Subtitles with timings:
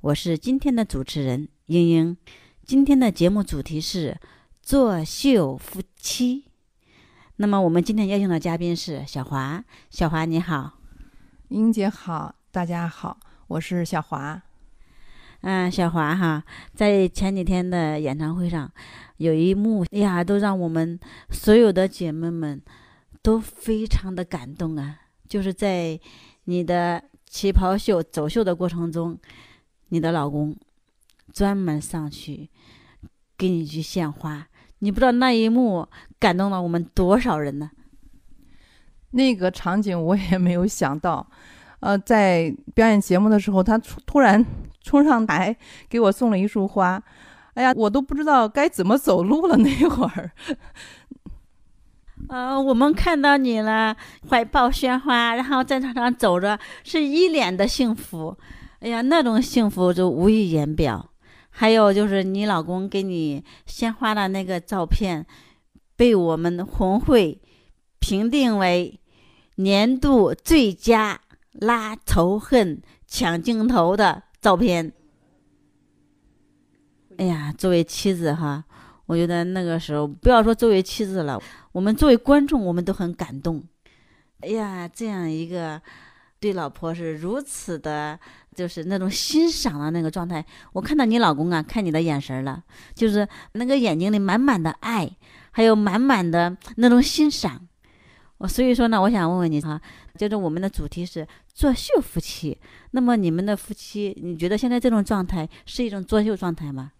[0.00, 2.16] 我是今天的主持人英英，
[2.64, 4.16] 今天的节目主题是
[4.62, 6.44] 作秀夫妻。
[7.34, 10.78] 那么我们今天邀请的嘉宾是小华，小华你好，
[11.48, 14.40] 英姐好，大家好，我是小华。
[15.40, 16.44] 嗯，小华哈，
[16.74, 18.70] 在前几天的演唱会上，
[19.16, 20.96] 有一幕呀，都让我们
[21.30, 22.62] 所有的姐妹们
[23.20, 25.98] 都非常的感动啊，就是在
[26.44, 29.18] 你的旗袍秀走秀的过程中。
[29.88, 30.56] 你的老公
[31.32, 32.48] 专门上去
[33.36, 34.46] 给你去献花，
[34.80, 35.86] 你不知道那一幕
[36.18, 37.70] 感动了我们多少人呢？
[39.10, 41.26] 那个场景我也没有想到，
[41.80, 44.44] 呃，在表演节目的时候，他突然
[44.82, 45.56] 冲上台
[45.88, 47.02] 给我送了一束花，
[47.54, 50.30] 哎呀，我都不知道该怎么走路了那会儿。
[52.28, 53.96] 呃，我们看到你了，
[54.28, 58.36] 怀抱鲜花，然后在场上走着，是一脸的幸福。
[58.80, 61.10] 哎呀，那种幸福就无以言表。
[61.50, 65.26] 还有就是你老公给你鲜花的那个照片，
[65.96, 67.40] 被我们红会
[67.98, 69.00] 评定为
[69.56, 74.92] 年度最佳拉仇恨抢镜头的照片。
[77.16, 78.64] 哎呀，作为妻子哈，
[79.06, 83.64] 我觉得那个时候不要说作为妻子了，我们作为观众，我们都很感动。
[84.42, 85.82] 哎呀，这样一个
[86.40, 88.18] 对老婆是如此的。
[88.56, 92.60] 就是那种欣赏的那个状态，我看到你老公啊，看你的眼神了，
[92.92, 95.08] 就是那个眼睛里满满的爱，
[95.52, 97.68] 还有满满的那种欣赏。
[98.38, 99.80] 我所以说呢，我想问问你哈，
[100.16, 101.24] 就是我们的主题是
[101.54, 102.58] 作秀夫妻，
[102.90, 106.90] 那么你们的夫妻，你觉得现在这种状态是一种作秀状态吗？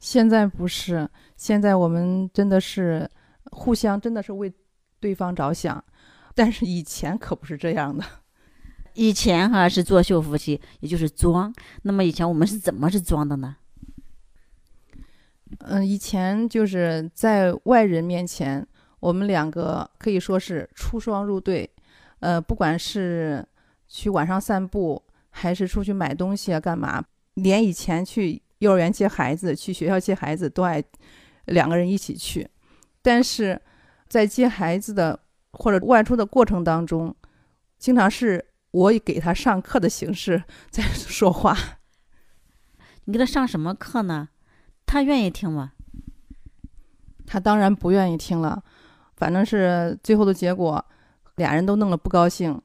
[0.00, 1.08] 现在不是，
[1.38, 3.10] 现在我们真的是
[3.52, 4.52] 互相真的是为
[5.00, 5.82] 对方着想，
[6.34, 8.04] 但是以前可不是这样的。
[8.94, 11.52] 以前哈是作秀夫妻，也就是装。
[11.82, 13.56] 那么以前我们是怎么是装的呢？
[15.60, 18.66] 嗯，以前就是在外人面前，
[19.00, 21.68] 我们两个可以说是出双入对。
[22.20, 23.46] 呃，不管是
[23.88, 27.02] 去晚上散步，还是出去买东西啊，干嘛，
[27.34, 30.82] 连以前去幼儿园接孩子、去学校接孩子，都爱
[31.46, 32.48] 两个人一起去。
[33.00, 33.60] 但是
[34.08, 35.18] 在接孩子的
[35.52, 37.14] 或者外出的过程当中，
[37.78, 38.44] 经常是。
[38.72, 41.54] 我以给他上课的形式在说话，
[43.04, 44.30] 你给他上什么课呢？
[44.86, 45.72] 他愿意听吗？
[47.26, 48.62] 他当然不愿意听了，
[49.16, 50.82] 反正是最后的结果，
[51.36, 52.60] 俩人都弄了不高兴。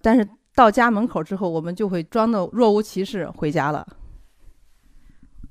[0.00, 3.86] 但是到家门口之后，我们就会装的若无其事回家了。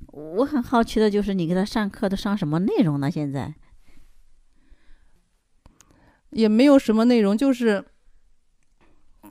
[0.06, 3.10] 我很好奇的就是，你给他上课都上什么内容呢？
[3.10, 3.54] 现在
[6.30, 7.84] 也没有什么内容，就是。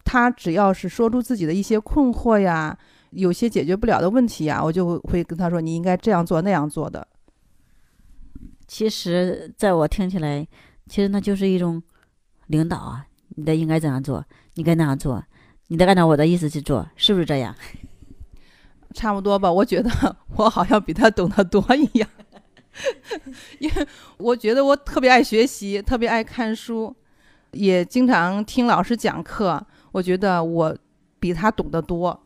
[0.10, 2.78] 他只要是说出自己的一些困惑呀，
[3.10, 7.06] 有些解决不了的问题呀，我就会跟他说：“你应该这样做那样做的。”
[8.66, 10.48] 其实，在我听起来，
[10.88, 11.84] 其实那就是一种
[12.46, 14.24] 领导啊，你的应该这样做，
[14.54, 15.22] 你该那样做，
[15.68, 17.54] 你得按照我的意思去做，是不是这样？
[18.96, 19.92] 差不多吧，我觉得
[20.38, 22.10] 我好像比他懂得多一样，
[23.60, 26.96] 因为我觉得我特别爱学习，特别爱看书，
[27.52, 29.68] 也经常听老师讲课。
[29.98, 30.78] 我觉得我
[31.20, 32.20] 比他懂得多，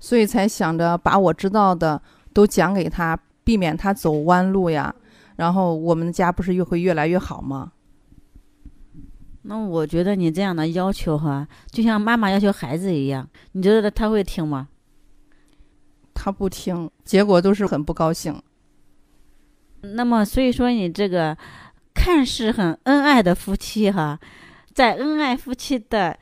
[0.00, 2.00] 所以才想着把我知道的
[2.32, 3.14] 都讲给他，
[3.44, 4.94] 避免他走弯路呀。
[5.36, 7.72] 然后我们的家不是越会越来越好吗？
[9.42, 14.68] 那我觉得你这样的要求哈，就像妈妈要求孩子一样，你觉得他会听吗？
[16.14, 18.40] 他不听，结果都是很不高兴。
[19.82, 21.36] 那么，所以说你这个
[21.92, 24.18] 看似很恩爱的夫妻哈，
[24.72, 26.18] 在恩爱夫妻的。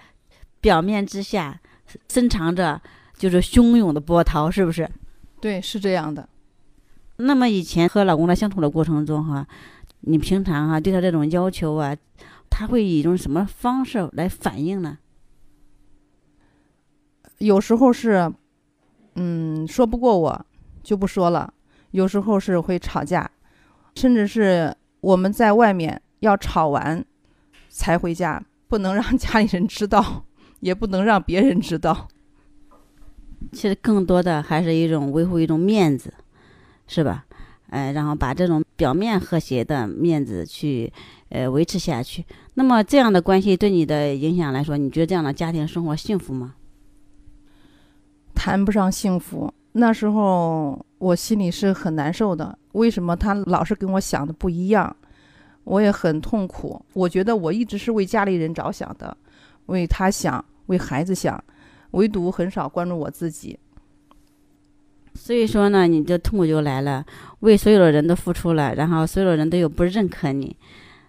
[0.61, 1.61] 表面之下
[2.09, 2.81] 深藏着
[3.17, 4.89] 就是汹涌的波涛，是不是？
[5.41, 6.29] 对，是这样的。
[7.17, 9.47] 那么以前和老公在相处的过程中，哈，
[10.01, 11.97] 你平常哈对他这种要求啊，
[12.49, 14.99] 他会以一种什么方式来反应呢？
[17.39, 18.33] 有时候是，
[19.15, 20.47] 嗯，说不过我
[20.83, 21.53] 就不说了；
[21.91, 23.31] 有时候是会吵架，
[23.95, 27.05] 甚至是我们在外面要吵完
[27.69, 30.25] 才回家，不能让家里人知道。
[30.61, 32.09] 也不能让别人知道。
[33.53, 36.13] 其实更多的还是一种维护一种面子，
[36.87, 37.25] 是吧？
[37.71, 40.93] 哎，然后把这种表面和谐的面子去
[41.29, 42.25] 呃维持下去。
[42.55, 46.55] 那么这样的关系对你的影响来说，你觉得这样的家庭生活幸福吗？
[48.35, 52.59] 谈不上幸福，那时候我心里是很难受的。
[52.73, 54.97] 为什么他老是跟我想的不一样？
[55.65, 56.85] 我也很痛苦。
[56.93, 59.17] 我觉得我一直是为家里人着想的，
[59.67, 61.43] 为他想，为孩子想，
[61.91, 63.59] 唯独很少关注我自己。
[65.15, 67.05] 所以说呢，你的痛苦就来了，
[67.41, 70.57] 为所有的人都付出了，然后所有的人都又不认可你，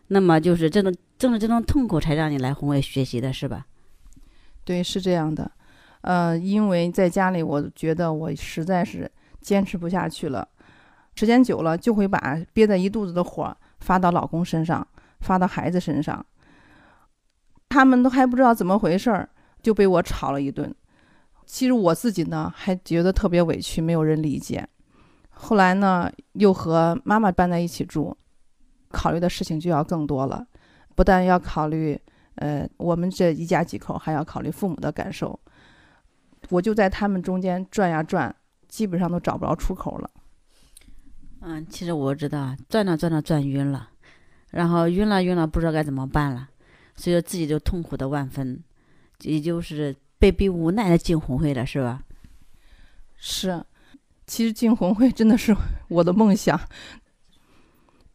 [0.08, 3.68] 那么就是这种正是这种痛苦才让你来红卫学习的，是吧？
[4.66, 5.50] 对，是这样的。
[6.02, 9.10] 呃，因为在家里，我觉得我实在是
[9.40, 10.48] 坚持不下去了，
[11.14, 14.86] 时间久了就会把憋在一肚子的火发到老公身上，
[15.20, 16.26] 发到孩子身上，
[17.70, 19.30] 他们都还不知道怎么回事儿，
[19.62, 20.74] 就被我吵了一顿。
[21.46, 24.68] 其实我自己呢，还觉得特别委屈，没有人理解。
[25.30, 28.16] 后来呢，又和妈妈搬在一起住，
[28.90, 30.46] 考虑的事情就要更多了，
[30.96, 32.00] 不但要考虑，
[32.36, 35.38] 呃，我们这一家几口，还要考虑父母的感受。
[36.50, 38.34] 我就在他们中间转呀转，
[38.68, 40.10] 基本上都找不着出口了。
[41.42, 43.90] 嗯，其实我知道，转着转着转晕了，
[44.52, 46.50] 然后晕了晕了，不知道该怎么办了，
[46.96, 48.64] 所以说自己就痛苦的万分，
[49.22, 52.04] 也就是被逼无奈的进红会了，是吧？
[53.18, 53.64] 是，
[54.28, 55.56] 其实进红会真的是
[55.90, 56.60] 我的梦想。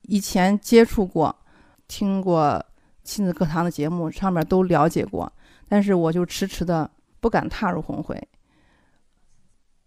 [0.03, 1.35] 以前接触过，
[1.89, 2.65] 听过
[3.03, 5.33] 亲子课堂的节目，上面都了解过，
[5.69, 6.91] 但是我就迟迟的。
[7.19, 8.17] 不敢踏入红会，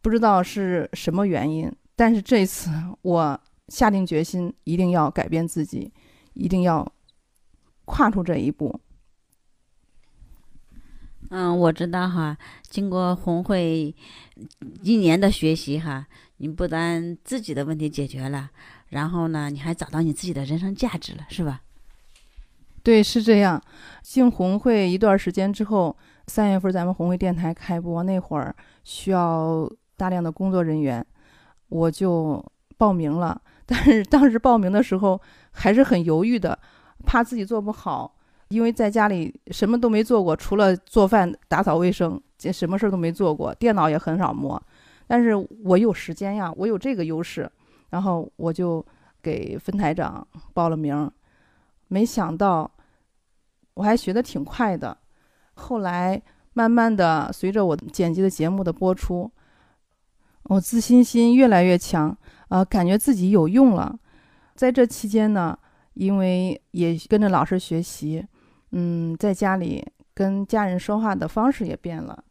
[0.02, 1.72] 不知道是什么原因。
[1.96, 2.70] 但是这次
[3.02, 3.40] 我
[3.70, 5.90] 下定决心，一定要改变自己，
[6.34, 6.86] 一定要
[7.86, 8.78] 跨出这一步。
[11.30, 13.94] 嗯，我知道哈，经过红会
[14.84, 16.06] 一年的学习哈，
[16.38, 18.50] 你不但自己的问题解决了，
[18.90, 21.62] 然后呢，你还找到你自己的人生价值了，是吧？
[22.84, 23.62] 对，是这样。
[24.02, 25.96] 进红会一段时间之后。
[26.28, 29.68] 三月份咱们红会电台开播那会儿，需要
[29.98, 31.04] 大量的工作人员，
[31.70, 32.46] 我就
[32.78, 33.42] 报名了。
[33.66, 36.60] 但是当时报名的时候还是很犹豫的，
[37.04, 38.16] 怕自己做不好，
[38.50, 44.62] 因为在家里什么都没做过，除了做饭、打扫卫生，这什么事儿都没做过，电脑也很少摸。
[45.08, 47.50] 但是我有时间呀，我有这个优势，
[47.90, 48.86] 然后我就
[49.22, 51.10] 给分台长报了名。
[51.88, 52.70] 没想到
[53.76, 54.98] 我还学的挺快的。
[55.54, 56.22] 后来
[56.54, 59.32] 慢慢的，随着我剪辑的节目的播出，
[60.44, 62.16] 我自信心越来越强，
[62.50, 63.98] 呃，感觉自己有用了。
[64.56, 65.58] 在这期间呢，
[65.94, 68.26] 因为也跟着老师学习，
[68.72, 72.24] 嗯，在家里跟家人说话的方式也变了，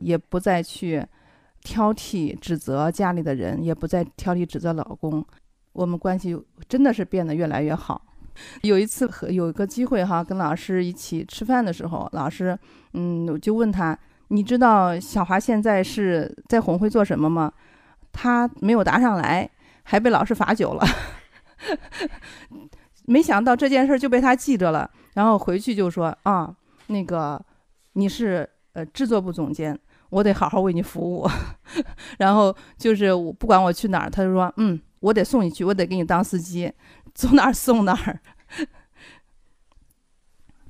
[0.00, 1.04] 也不再去
[1.62, 5.24] 挑剔指责家里的人，也不再挑剔指责老公，
[5.72, 6.36] 我们关系
[6.68, 8.02] 真的是变得越来越好。
[8.60, 12.58] 有一次和有一个机会哈，跟老师一起吃饭的时候，老师，
[12.92, 17.50] 嗯，我就问他，你知道小华现在是在红会做什么吗？
[18.12, 19.48] 他没有答上来，
[19.84, 20.84] 还被老师罚酒了。
[23.06, 26.54] 没想到这件事就被他记着了，然后回去就说啊，
[26.88, 27.42] 那个
[27.94, 29.78] 你是呃制作部总监，
[30.10, 31.26] 我得好好为你服务。
[32.18, 36.70] 然后就是我不管我去哪儿，他就说嗯，我得送你去，我得给你当司机。
[37.14, 38.20] 走哪儿送哪儿。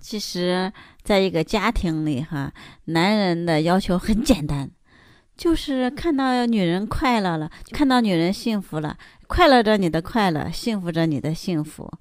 [0.01, 0.73] 其实，
[1.03, 2.53] 在一个家庭里，哈，
[2.85, 4.71] 男人的要求很简单，
[5.37, 11.93] 就是看到女人快乐了，看到女人幸福了，快乐着你的快乐，幸福着你的幸福。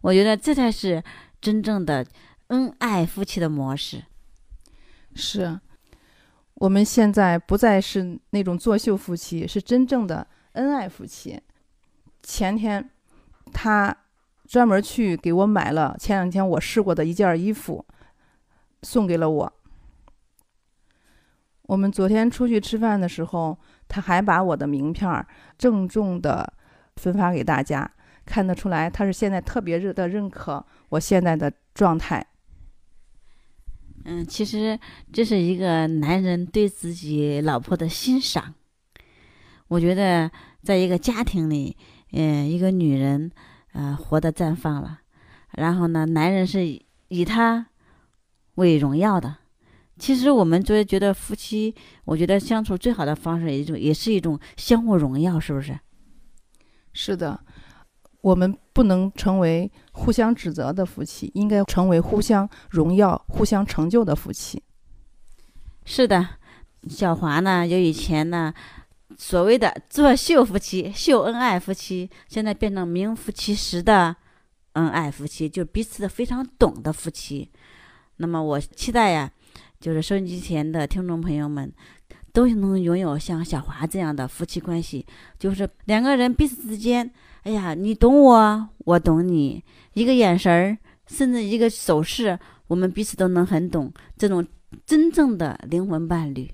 [0.00, 1.00] 我觉得这才是
[1.44, 2.06] 真正的
[2.46, 4.02] 恩爱夫妻的模式。
[5.14, 5.60] 是，
[6.54, 11.38] 我们现在不再是那种作秀夫妻，是真正的恩爱夫妻。
[12.22, 12.90] 前天。
[13.52, 13.94] 他
[14.48, 17.84] 专门去给我买了前两天我试过的一件衣服，
[18.82, 19.52] 送给了我。
[21.62, 25.24] 我们昨天出去吃饭的时候，他还把我的名片
[25.56, 26.52] 郑重的
[26.96, 27.88] 分发给大家，
[28.24, 32.26] 看得出来他是现在特别热的认可我现在的状态。
[34.04, 34.78] 嗯，其实
[35.12, 38.54] 这是一个男人对自己老婆的欣赏。
[39.68, 40.30] 我觉得，
[40.62, 41.76] 在一个家庭里。
[42.16, 43.32] 嗯，一个女人，
[43.72, 45.00] 呃，活得绽放了，
[45.50, 47.66] 然后呢，男人是以她
[48.54, 49.38] 为荣耀的。
[49.98, 55.76] 其实我们作为觉得夫妻，我觉得相处最好的方式，一种也是一种相互荣耀，是不是？
[56.92, 57.44] 是的，
[58.24, 64.62] 我们不能成为互相指责的夫妻，应该成为互相荣耀、互相成就的夫妻。
[65.84, 66.26] 是的，
[66.88, 68.54] 小华呢，由以前呢
[69.18, 74.16] 所谓的做秀夫妻、秀恩爱夫妻，现在变成名副其实的
[74.72, 77.50] 恩爱夫妻，就彼此非常懂的夫妻。
[78.16, 79.30] 那么我期待呀，
[79.78, 81.70] 就是收音机前的听众朋友们
[82.34, 85.06] 都能拥有像小华这样的夫妻关系，
[85.38, 87.08] 就是两个人彼此之间，
[87.44, 89.62] 哎呀，你懂我，我懂你，
[89.92, 90.76] 一个眼神儿，
[91.06, 92.36] 甚至一个手势，
[92.66, 94.44] 我们彼此都能很懂，这种
[94.84, 96.50] 真正的灵魂伴侣。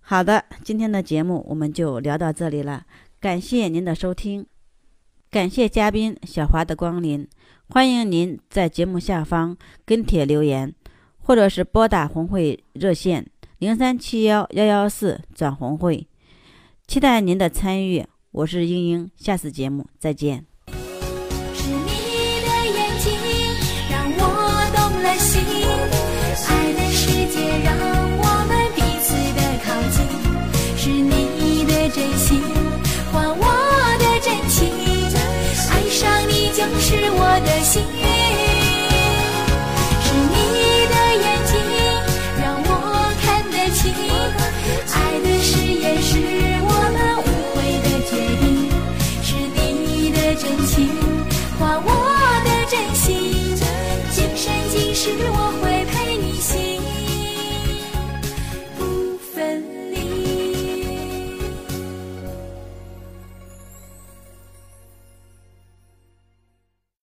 [0.00, 2.84] 好的，今天的节目我们就聊到这里了，
[3.20, 4.44] 感谢您的收听，
[5.30, 7.24] 感谢嘉宾小华的光临，
[7.68, 10.74] 欢迎您在节目下方跟帖留言，
[11.18, 13.24] 或者是拨打红会热线
[13.58, 16.06] 零三七幺幺幺四转红会，
[16.86, 18.06] 期待您的参与。
[18.30, 20.47] 我是英英，下次节目再见。